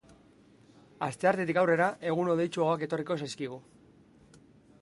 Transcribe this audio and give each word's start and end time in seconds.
Asteartetik 1.07 1.59
aurrera 1.63 1.89
egun 2.13 2.33
hodeitsuagoak 2.33 2.87
etorriko 2.89 3.19
zaizkigu. 3.25 3.61